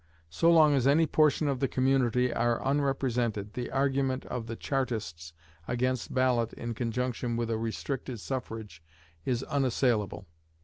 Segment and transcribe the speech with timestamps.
[0.31, 5.31] So long as any portion of the community are unrepresented, the argument of the Chartists
[5.67, 8.81] against ballot in conjunction with a restricted suffrage
[9.25, 10.25] is unassailable.